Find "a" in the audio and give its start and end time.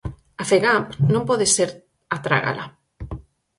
0.41-0.43, 2.15-2.17